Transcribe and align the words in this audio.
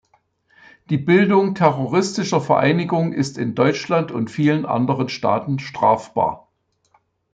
Die 0.89 0.97
Bildung 0.97 1.53
terroristischer 1.53 2.41
Vereinigungen 2.41 3.13
ist 3.13 3.37
in 3.37 3.53
Deutschland 3.53 4.11
und 4.11 4.31
vielen 4.31 4.65
anderen 4.65 5.09
Staaten 5.09 5.59
strafbar. 5.59 6.49